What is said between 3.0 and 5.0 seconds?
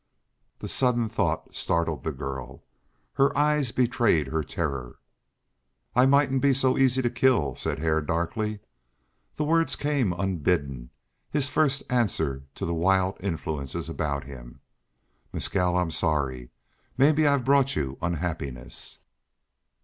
Her eyes betrayed her terror.